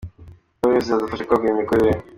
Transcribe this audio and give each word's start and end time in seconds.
byombi 0.57 0.75
buzafasha 0.79 1.27
kwagura 1.27 1.53
imikorere. 1.53 1.99